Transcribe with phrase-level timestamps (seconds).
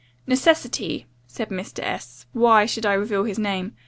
[0.25, 1.83] 'Necessity,' said Mr.
[1.83, 3.75] S; why should I reveal his name?